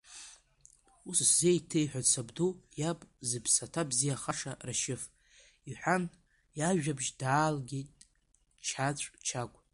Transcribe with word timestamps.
Ус 1.09 1.19
сзеиҭеиҳәеит 1.29 2.07
сабду 2.13 2.49
иаб, 2.79 2.99
зыԥсаҭа 3.29 3.89
бзиахаша, 3.89 4.53
Рашьыф,— 4.67 5.03
иҳәан, 5.69 6.03
иажәабжь 6.59 7.09
даалгеит 7.19 7.91
Чаҵә 8.67 9.05
Чагә. 9.27 9.57